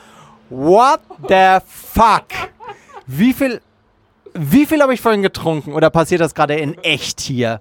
[0.49, 2.27] what the fuck?
[3.07, 3.61] Wie viel,
[4.33, 5.73] wie viel habe ich vorhin getrunken?
[5.73, 7.59] Oder passiert das gerade in echt hier?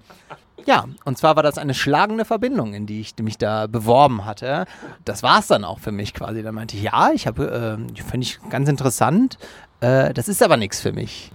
[0.66, 4.66] Ja, und zwar war das eine schlagende Verbindung, in die ich mich da beworben hatte.
[5.06, 6.42] Das war es dann auch für mich quasi.
[6.42, 9.38] Dann meinte ich, ja, ich habe, äh, finde ich ganz interessant.
[9.80, 11.32] Äh, das ist aber nichts für mich.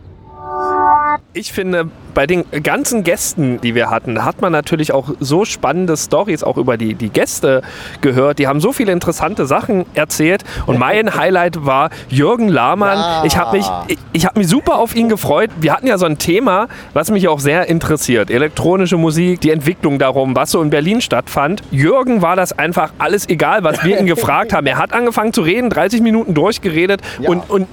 [1.33, 5.97] Ich finde, bei den ganzen Gästen, die wir hatten, hat man natürlich auch so spannende
[5.97, 7.61] Stories auch über die, die Gäste
[7.99, 8.39] gehört.
[8.39, 10.43] Die haben so viele interessante Sachen erzählt.
[10.65, 12.97] Und mein Highlight war Jürgen Lahmann.
[12.97, 13.25] Ja.
[13.25, 15.49] Ich habe mich, ich, ich hab mich super auf ihn gefreut.
[15.59, 18.31] Wir hatten ja so ein Thema, was mich auch sehr interessiert.
[18.31, 21.63] Elektronische Musik, die Entwicklung darum, was so in Berlin stattfand.
[21.69, 24.65] Jürgen war das einfach alles egal, was wir ihn gefragt haben.
[24.67, 27.01] Er hat angefangen zu reden, 30 Minuten durchgeredet.
[27.27, 27.67] Und, und,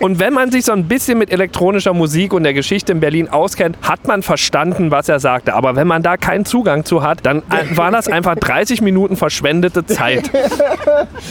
[0.00, 1.30] und wenn man sich so ein bisschen mit
[1.72, 5.54] elektronischer Musik und der Geschichte in Berlin auskennt, hat man verstanden, was er sagte.
[5.54, 9.16] Aber wenn man da keinen Zugang zu hat, dann äh, waren das einfach 30 Minuten
[9.16, 10.30] verschwendete Zeit.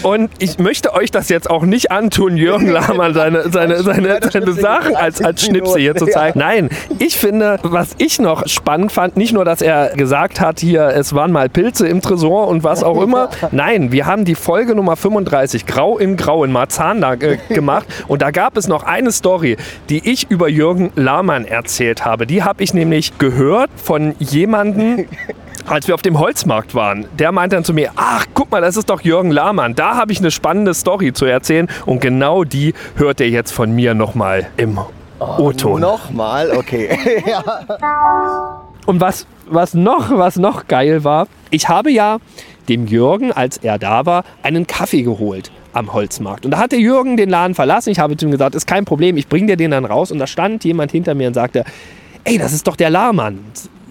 [0.04, 4.54] Und ich möchte euch das jetzt auch nicht antun, Jürgen Lahmann seine, seine, seine, seine
[4.54, 6.39] Sachen als, als Schnipse hier zu zeigen.
[6.39, 10.88] Nein, ich finde, was ich noch spannend fand, nicht nur, dass er gesagt hat, hier,
[10.88, 13.30] es waren mal Pilze im Tresor und was auch immer.
[13.51, 17.86] Nein, wir haben die Folge Nummer 35, Grau in Grau in Marzahn da, äh, gemacht.
[18.08, 19.58] Und da gab es noch eine Story,
[19.89, 22.26] die ich über Jürgen Lahmann erzählt habe.
[22.26, 25.06] Die habe ich nämlich gehört von jemandem,
[25.65, 27.06] als wir auf dem Holzmarkt waren.
[27.20, 29.76] Der meinte dann zu mir, ach, guck mal, das ist doch Jürgen Lahmann.
[29.76, 31.67] Da habe ich eine spannende Story zu erzählen.
[31.86, 34.80] Und genau die hört ihr jetzt von mir nochmal im
[35.20, 35.82] O-Ton.
[35.82, 36.98] Nochmal, okay.
[37.28, 38.63] ja.
[38.86, 42.20] Und was, was, noch, was noch geil war, ich habe ja
[42.70, 46.45] dem Jürgen, als er da war, einen Kaffee geholt am Holzmarkt.
[46.45, 47.89] Und da hat der Jürgen den Laden verlassen.
[47.91, 50.12] Ich habe zu ihm gesagt, ist kein Problem, ich bringe dir den dann raus.
[50.12, 51.63] Und da stand jemand hinter mir und sagte,
[52.23, 53.39] ey, das ist doch der Lahmann.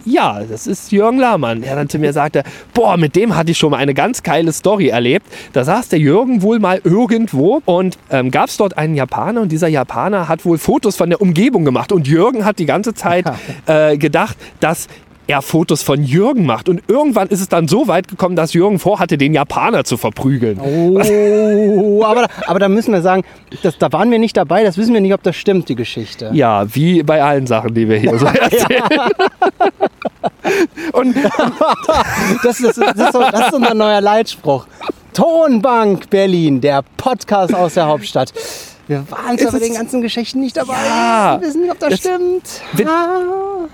[0.05, 1.63] Ja, das ist Jürgen Lahmann.
[1.63, 4.53] Der dann zu mir sagte, boah, mit dem hatte ich schon mal eine ganz geile
[4.53, 5.27] Story erlebt.
[5.53, 9.53] Da saß der Jürgen wohl mal irgendwo und ähm, gab es dort einen Japaner und
[9.53, 11.93] dieser Japaner hat wohl Fotos von der Umgebung gemacht.
[11.93, 13.27] Und Jürgen hat die ganze Zeit
[13.67, 14.89] äh, gedacht, dass
[15.31, 16.69] er Fotos von Jürgen macht.
[16.69, 20.61] Und irgendwann ist es dann so weit gekommen, dass Jürgen vorhatte, den Japaner zu verprügeln.
[20.61, 23.23] Oh, aber, aber da müssen wir sagen,
[23.63, 26.31] das, da waren wir nicht dabei, das wissen wir nicht, ob das stimmt, die Geschichte.
[26.35, 28.83] Ja, wie bei allen Sachen, die wir hier so erzählen.
[30.93, 31.17] Und
[32.43, 34.67] Das ist, das, ist so, das ist unser neuer Leitspruch.
[35.15, 38.33] Tonbank Berlin, der Podcast aus der Hauptstadt.
[38.89, 40.75] Wir waren zwar bei den ganzen Geschichten nicht dabei.
[40.87, 41.39] Ja.
[41.41, 42.89] Wir wissen nicht, ob das, Das- stimmt.
[42.89, 43.69] Ah.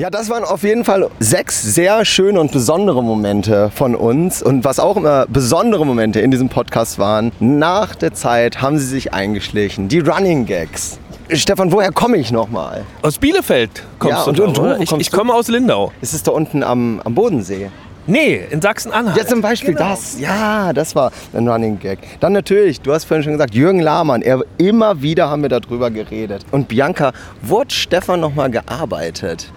[0.00, 4.42] Ja, das waren auf jeden Fall sechs sehr schöne und besondere Momente von uns.
[4.42, 8.86] Und was auch immer besondere Momente in diesem Podcast waren, nach der Zeit haben sie
[8.86, 9.88] sich eingeschlichen.
[9.88, 10.98] Die Running Gags.
[11.30, 12.84] Stefan, woher komme ich nochmal?
[13.02, 14.80] aus Bielefeld kommst Ja, du, und- und wo oder?
[14.80, 15.16] Ich, ich du?
[15.16, 15.92] komme aus Lindau.
[16.00, 17.70] Ist es da unten am, am Bodensee?
[18.08, 19.18] Nee, in Sachsen-Anhalt.
[19.18, 20.18] Ja, zum Beispiel das.
[20.18, 21.98] Ja, das war ein Running Gag.
[22.20, 24.22] Dann natürlich, du hast vorhin schon gesagt, Jürgen Lahmann.
[24.22, 26.46] Er, immer wieder haben wir darüber geredet.
[26.50, 29.52] Und Bianca, wo hat Stefan nochmal gearbeitet?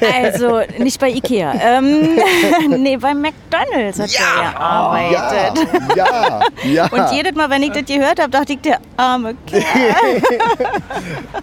[0.00, 1.54] Also nicht bei Ikea.
[1.60, 2.18] Ähm,
[2.82, 5.68] nee, bei McDonalds hat er gearbeitet.
[5.96, 6.86] Ja, ja.
[6.90, 9.62] Und jedes Mal, wenn ich das gehört habe, dachte ich, der arme Kerl.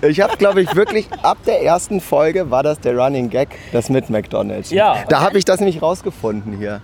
[0.08, 3.90] Ich habe, glaube ich, wirklich ab der ersten Folge war das der Running Gag, das
[3.90, 4.70] mit McDonalds.
[4.70, 5.04] Ja.
[5.10, 6.82] Da habe ich das nämlich rausgefunden hier.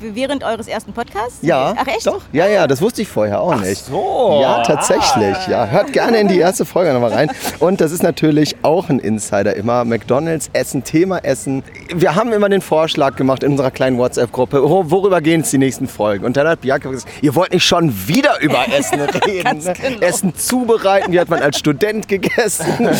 [0.00, 1.38] Während eures ersten Podcasts?
[1.40, 1.74] Ja.
[1.76, 2.06] Ach echt?
[2.06, 2.20] Doch.
[2.32, 3.86] Ja, ja, das wusste ich vorher auch nicht.
[3.86, 4.38] so.
[4.42, 5.36] Ja, tatsächlich.
[5.48, 7.30] Ja, hört gerne in die erste Folge nochmal rein.
[7.58, 9.84] Und das ist natürlich auch ein Insider immer.
[9.84, 11.62] McDonalds Essen, Thema Essen.
[11.94, 15.58] Wir haben immer den Vorschlag gemacht in unserer kleinen WhatsApp-Gruppe, wo- worüber gehen es die
[15.58, 16.24] nächsten Folgen?
[16.26, 19.58] Und dann hat Bianca gesagt, ihr wollt nicht schon wieder über Essen reden.
[19.64, 19.74] ne?
[20.02, 22.66] Essen zubereiten, wie hat man als Student gegessen?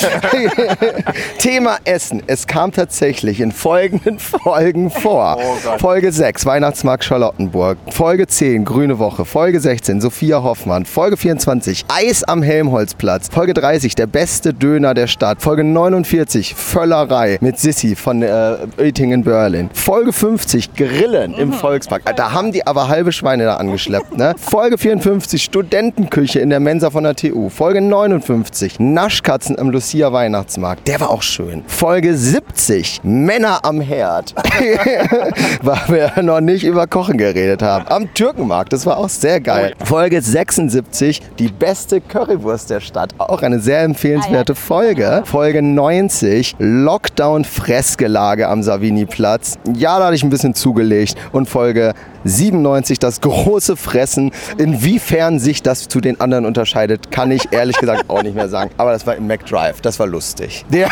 [1.38, 2.22] Thema Essen.
[2.27, 5.38] Es kam tatsächlich in folgenden Folgen vor.
[5.79, 6.46] Folge 6,
[6.78, 7.76] Weihnachtsmarkt Charlottenburg.
[7.90, 9.24] Folge 10, Grüne Woche.
[9.24, 10.84] Folge 16, Sophia Hoffmann.
[10.84, 13.28] Folge 24, Eis am Helmholtzplatz.
[13.32, 15.42] Folge 30, der beste Döner der Stadt.
[15.42, 19.70] Folge 49, Völlerei mit Sissi von äh, in Berlin.
[19.72, 22.14] Folge 50, Grillen im Volkspark.
[22.14, 24.16] Da haben die aber halbe Schweine da angeschleppt.
[24.16, 24.36] Ne?
[24.38, 27.48] Folge 54, Studentenküche in der Mensa von der TU.
[27.48, 30.86] Folge 59, Naschkatzen am Lucia Weihnachtsmarkt.
[30.86, 31.64] Der war auch schön.
[31.66, 34.34] Folge 70, Männer am Herd.
[35.62, 37.87] Waren wir noch nicht über Kochen geredet haben.
[37.88, 39.74] Am Türkenmarkt, das war auch sehr geil.
[39.85, 43.14] Folge 76, die beste Currywurst der Stadt.
[43.18, 45.22] Auch eine sehr empfehlenswerte Folge.
[45.24, 49.59] Folge 90, Lockdown-Fressgelage am Savini-Platz.
[49.74, 51.16] Ja, da hatte ich ein bisschen zugelegt.
[51.33, 54.33] Und Folge 97, das große Fressen.
[54.59, 58.70] Inwiefern sich das zu den anderen unterscheidet, kann ich ehrlich gesagt auch nicht mehr sagen.
[58.76, 60.64] Aber das war im McDrive, das war lustig.
[60.78, 60.88] Ja.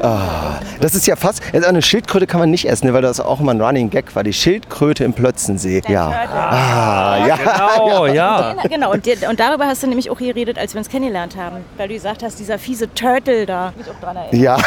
[0.00, 3.20] Ah, das ist ja fast, also eine Schildkröte kann man nicht essen, ne, weil das
[3.20, 4.22] auch immer ein Running Gag war.
[4.22, 5.82] Die Schildkröte im Plötzensee.
[5.88, 6.08] Ja.
[6.08, 7.36] Ah, ja.
[7.36, 8.54] Genau, ja.
[8.68, 11.56] Genau, und, dir, und darüber hast du nämlich auch geredet, als wir uns kennengelernt haben.
[11.76, 13.72] Weil du gesagt hast, dieser fiese Turtle da.
[13.78, 14.40] Ich mich auch dran erinnern.
[14.42, 14.58] Ja,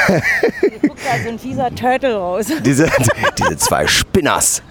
[0.60, 2.48] Hier guckt da so ein fieser Turtle raus.
[2.66, 2.90] diese,
[3.38, 3.88] diese zwei
[4.38, 4.64] Spinners.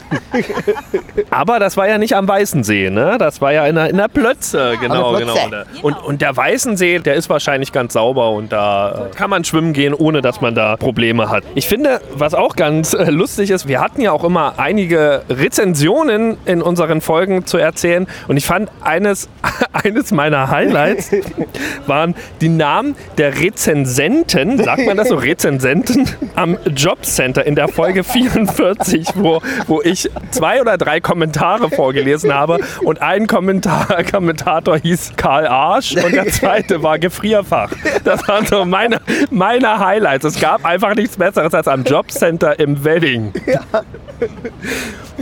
[1.31, 3.16] Aber das war ja nicht am Weißensee, ne?
[3.18, 5.40] Das war ja in der, in der Plötze, genau, der Plötze.
[5.50, 5.87] genau.
[5.87, 9.72] Und, und der Weißensee, der ist wahrscheinlich ganz sauber und da äh, kann man schwimmen
[9.72, 11.44] gehen, ohne dass man da Probleme hat.
[11.55, 16.38] Ich finde, was auch ganz äh, lustig ist, wir hatten ja auch immer einige Rezensionen
[16.44, 19.29] in unseren Folgen zu erzählen und ich fand eines,
[19.72, 21.11] eines meiner Highlights
[21.87, 28.05] waren die Namen der Rezensenten, sagt man das so, Rezensenten am Jobcenter in der Folge
[28.16, 35.12] 44, wo, wo ich zwei oder drei Kommentare vorgelesen habe und ein Kommentar, Kommentator hieß
[35.16, 37.71] Karl Arsch und der zweite war Gefrierfach.
[38.05, 40.25] Das waren so meine, meine Highlights.
[40.25, 43.33] Es gab einfach nichts Besseres als am Jobcenter im Wedding.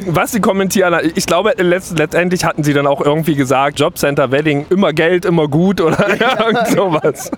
[0.06, 4.66] Was sie kommentieren, ich glaube, letzt, letztendlich hatten sie dann auch irgendwie gesagt, Jobcenter Wedding,
[4.70, 7.30] immer Geld, immer gut oder irgend sowas.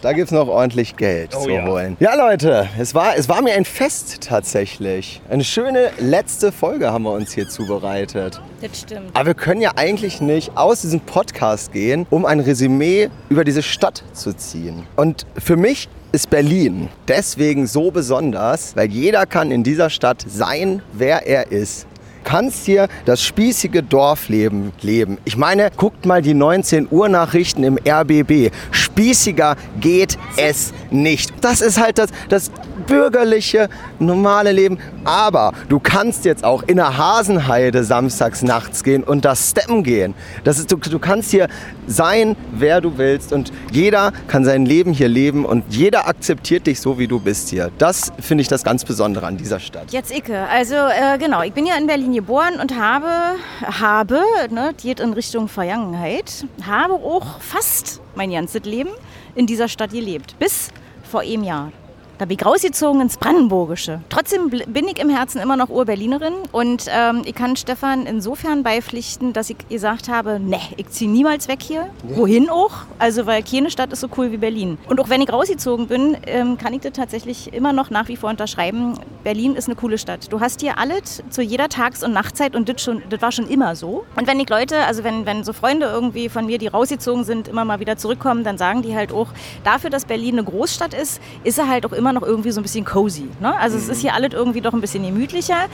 [0.00, 1.64] Da gibt es noch ordentlich Geld Oh zu ja.
[1.64, 1.96] holen.
[2.00, 5.20] Ja, Leute, es war, es war mir ein Fest tatsächlich.
[5.28, 6.19] Eine schöne letzte
[6.52, 8.40] Folge haben wir uns hier zubereitet.
[8.60, 9.10] Das stimmt.
[9.14, 13.62] Aber wir können ja eigentlich nicht aus diesem Podcast gehen, um ein Resümee über diese
[13.62, 14.86] Stadt zu ziehen.
[14.96, 20.82] Und für mich ist Berlin deswegen so besonders, weil jeder kann in dieser Stadt sein,
[20.92, 21.86] wer er ist.
[22.24, 25.18] Kannst hier das spießige Dorfleben leben.
[25.24, 28.52] Ich meine, guckt mal die 19 Uhr Nachrichten im RBB.
[28.70, 31.32] Spießiger geht es nicht.
[31.40, 32.50] Das ist halt das, das
[32.86, 34.78] bürgerliche, normale Leben.
[35.04, 40.14] Aber du kannst jetzt auch in der Hasenheide samstags nachts gehen und das Steppen gehen.
[40.44, 41.48] Das ist, du, du kannst hier
[41.86, 46.80] sein, wer du willst und jeder kann sein Leben hier leben und jeder akzeptiert dich
[46.80, 47.70] so, wie du bist hier.
[47.78, 49.90] Das finde ich das ganz Besondere an dieser Stadt.
[49.90, 50.46] Jetzt Icke.
[50.48, 54.20] Also äh, genau, ich bin ja in Berlin geboren und habe, habe,
[54.50, 58.90] ne, geht in Richtung Vergangenheit, habe auch fast mein ganzes Leben
[59.34, 60.38] in dieser Stadt gelebt.
[60.38, 60.70] Bis
[61.02, 61.72] vor einem Jahr.
[62.20, 64.02] Da bin ich rausgezogen ins Brandenburgische.
[64.10, 69.32] Trotzdem bin ich im Herzen immer noch Ur-Berlinerin und ähm, ich kann Stefan insofern beipflichten,
[69.32, 71.88] dass ich gesagt habe, ne, ich ziehe niemals weg hier.
[72.02, 72.72] Wohin auch?
[72.98, 74.76] Also, weil keine Stadt ist so cool wie Berlin.
[74.86, 78.16] Und auch wenn ich rausgezogen bin, ähm, kann ich das tatsächlich immer noch nach wie
[78.16, 78.98] vor unterschreiben.
[79.24, 80.30] Berlin ist eine coole Stadt.
[80.30, 84.04] Du hast hier alles zu jeder Tages- und Nachtzeit und das war schon immer so.
[84.16, 87.48] Und wenn ich Leute, also wenn, wenn so Freunde irgendwie von mir, die rausgezogen sind,
[87.48, 89.28] immer mal wieder zurückkommen, dann sagen die halt auch,
[89.64, 92.62] dafür, dass Berlin eine Großstadt ist, ist er halt auch immer noch irgendwie so ein
[92.62, 93.28] bisschen cozy.
[93.40, 93.56] Ne?
[93.58, 95.66] Also es ist hier alles irgendwie doch ein bisschen gemütlicher.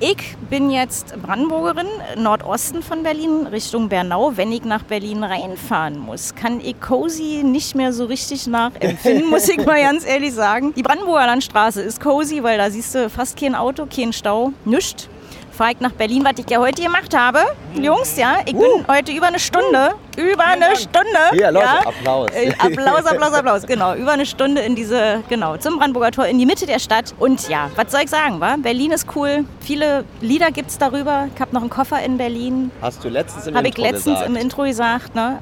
[0.00, 4.32] Ich bin jetzt Brandenburgerin, Nordosten von Berlin, Richtung Bernau.
[4.36, 9.48] Wenn ich nach Berlin reinfahren muss, kann ich cozy nicht mehr so richtig nachempfinden, muss
[9.48, 10.72] ich mal ganz ehrlich sagen.
[10.74, 15.08] Die Brandenburger Landstraße ist cozy, weil da siehst du fast kein Auto, kein Stau, nichts.
[15.52, 17.40] Fahre ich nach Berlin, was ich ja heute gemacht habe.
[17.74, 21.08] Jungs, ja, ich bin heute über eine Stunde, über eine Stunde.
[21.32, 22.30] Hier, Leute, ja, Applaus.
[22.30, 23.66] äh, Applaus, Applaus, Applaus.
[23.66, 27.14] Genau, über eine Stunde in diese, genau, zum Brandenburger Tor, in die Mitte der Stadt.
[27.18, 28.56] Und ja, was soll ich sagen, wa?
[28.56, 29.44] Berlin ist cool.
[29.60, 31.28] Viele Lieder gibt es darüber.
[31.34, 32.70] Ich habe noch einen Koffer in Berlin.
[32.80, 34.28] Hast du letztens im Habe ich Intro letztens gesagt.
[34.30, 35.14] im Intro gesagt.
[35.14, 35.38] Ne?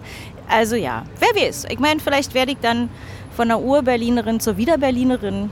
[0.48, 1.66] Also ja, wer weiß.
[1.70, 2.90] Ich meine, vielleicht werde ich dann
[3.36, 5.50] von der Ur-Berlinerin zur Wieder-Berlinerin.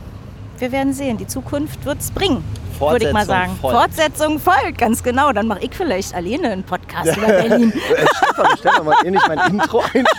[0.58, 1.16] Wir werden sehen.
[1.16, 2.42] Die Zukunft wird es bringen.
[2.80, 3.56] Würde ich mal sagen.
[3.60, 3.76] folgt.
[3.76, 5.32] Fortsetzung folgt, ganz genau.
[5.32, 7.72] Dann mache ich vielleicht alleine einen Podcast über Berlin.
[7.72, 10.04] Äh, Stefan, Stefan, wollt ihr nicht mein Intro ein?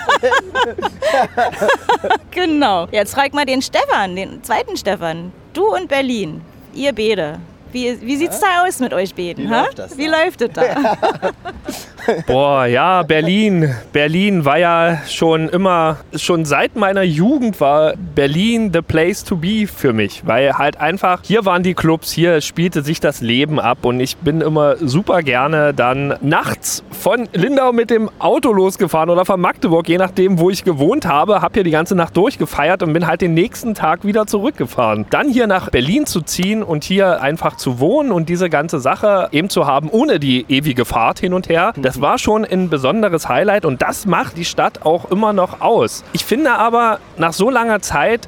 [2.31, 2.87] Genau.
[2.91, 5.31] Jetzt frag mal den Stefan, den zweiten Stefan.
[5.53, 6.41] Du und Berlin,
[6.73, 7.39] ihr beide.
[7.71, 9.45] Wie, wie sieht's da aus mit euch beiden?
[9.45, 9.62] Wie ha?
[9.62, 10.23] läuft das Wie da?
[10.23, 10.63] läuft es da?
[12.27, 13.75] Boah, ja, Berlin.
[13.93, 19.67] Berlin war ja schon immer, schon seit meiner Jugend war Berlin the place to be
[19.67, 20.25] für mich.
[20.25, 24.17] Weil halt einfach, hier waren die Clubs, hier spielte sich das Leben ab und ich
[24.17, 29.88] bin immer super gerne dann nachts von Lindau mit dem Auto losgefahren oder von Magdeburg,
[29.88, 33.21] je nachdem, wo ich gewohnt habe, hab hier die ganze Nacht durchgefeiert und bin halt
[33.21, 35.05] den nächsten Tag wieder zurückgefahren.
[35.10, 39.29] Dann hier nach Berlin zu ziehen und hier einfach zu wohnen und diese ganze Sache
[39.31, 43.29] eben zu haben, ohne die ewige Fahrt hin und her, das war schon ein besonderes
[43.29, 46.03] Highlight und das macht die Stadt auch immer noch aus.
[46.13, 48.27] Ich finde aber, nach so langer Zeit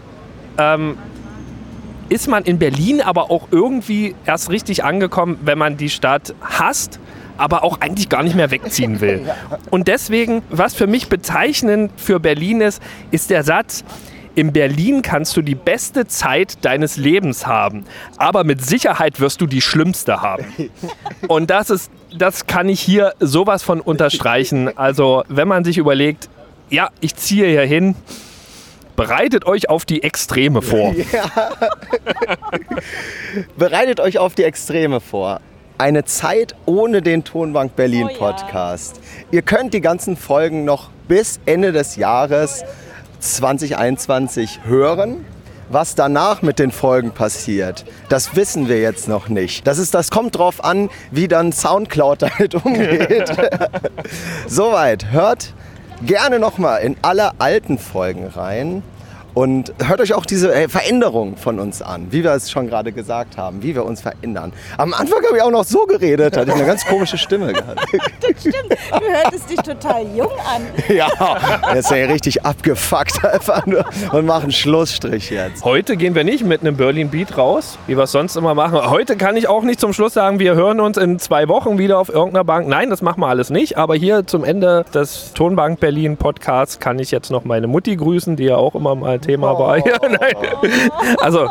[0.57, 0.97] ähm,
[2.09, 6.99] ist man in Berlin aber auch irgendwie erst richtig angekommen, wenn man die Stadt hasst
[7.37, 9.27] aber auch eigentlich gar nicht mehr wegziehen will.
[9.71, 13.83] Und deswegen, was für mich bezeichnend für Berlin ist, ist der Satz,
[14.35, 17.85] in Berlin kannst du die beste Zeit deines Lebens haben,
[18.17, 20.45] aber mit Sicherheit wirst du die schlimmste haben.
[21.27, 24.75] Und das ist, das kann ich hier sowas von unterstreichen.
[24.77, 26.29] Also, wenn man sich überlegt,
[26.69, 27.95] ja, ich ziehe hier hin,
[28.95, 30.93] bereitet euch auf die Extreme vor.
[31.11, 31.51] Ja.
[33.57, 35.39] Bereitet euch auf die Extreme vor.
[35.77, 38.17] Eine Zeit ohne den Tonbank Berlin Oh ja.
[38.17, 38.99] Podcast.
[39.31, 42.63] Ihr könnt die ganzen Folgen noch bis Ende des Jahres
[43.21, 45.25] 2021 hören.
[45.69, 49.65] Was danach mit den Folgen passiert, das wissen wir jetzt noch nicht.
[49.65, 53.31] Das, ist, das kommt drauf an, wie dann Soundcloud damit umgeht.
[54.47, 55.53] Soweit, hört
[56.05, 58.83] gerne nochmal in alle alten Folgen rein
[59.33, 62.91] und hört euch auch diese äh, Veränderung von uns an, wie wir es schon gerade
[62.91, 64.53] gesagt haben, wie wir uns verändern.
[64.77, 67.79] Am Anfang habe ich auch noch so geredet, hatte ich eine ganz komische Stimme gehabt.
[68.39, 70.61] Stimmt, du hörtest dich total jung an.
[70.95, 71.09] ja,
[71.73, 75.63] jetzt ist ja richtig abgefuckt einfach nur und machen Schlussstrich jetzt.
[75.63, 78.89] Heute gehen wir nicht mit einem Berlin Beat raus, wie wir es sonst immer machen.
[78.89, 81.99] Heute kann ich auch nicht zum Schluss sagen, wir hören uns in zwei Wochen wieder
[81.99, 82.67] auf irgendeiner Bank.
[82.67, 83.77] Nein, das machen wir alles nicht.
[83.77, 88.35] Aber hier zum Ende des Tonbank Berlin Podcasts kann ich jetzt noch meine Mutti grüßen,
[88.35, 89.77] die ja auch immer mal Thema war.
[89.85, 90.35] Ja, nein.
[91.19, 91.47] Also,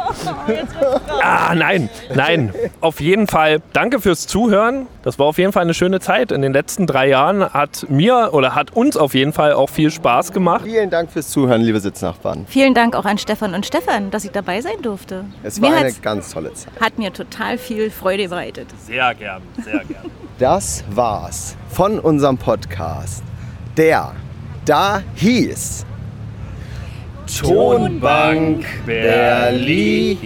[1.23, 2.53] ah, nein, nein.
[2.81, 4.87] Auf jeden Fall danke fürs Zuhören.
[5.03, 6.33] Das war auf jeden Fall eine schöne Zeit.
[6.33, 9.91] In den letzten drei Jahren hat mir oder hat uns auf jeden Fall auch viel
[9.91, 10.63] Spaß gemacht.
[10.65, 12.47] Vielen Dank fürs Zuhören, liebe Sitznachbarn.
[12.49, 15.25] Vielen Dank auch an Stefan und Stefan, dass ich dabei sein durfte.
[15.43, 16.73] Es mir war eine hat's- ganz tolle Zeit.
[16.81, 18.69] hat mir total viel Freude bereitet.
[18.87, 20.05] Sehr gern, sehr gern.
[20.39, 23.23] Das war's von unserem Podcast,
[23.77, 24.13] der
[24.65, 25.85] da hieß
[27.39, 30.21] Tonbank Berlin.